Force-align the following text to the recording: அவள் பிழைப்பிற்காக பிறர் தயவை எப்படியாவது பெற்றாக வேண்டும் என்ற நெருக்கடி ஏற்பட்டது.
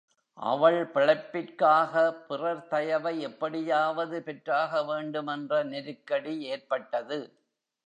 அவள் 0.37 0.79
பிழைப்பிற்காக 0.93 1.93
பிறர் 2.27 2.67
தயவை 2.67 3.19
எப்படியாவது 3.21 4.23
பெற்றாக 4.23 4.83
வேண்டும் 4.83 5.27
என்ற 5.27 5.63
நெருக்கடி 5.63 6.41
ஏற்பட்டது. 6.49 7.19